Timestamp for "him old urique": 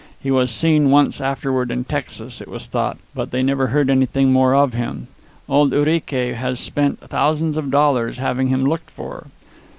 4.73-6.33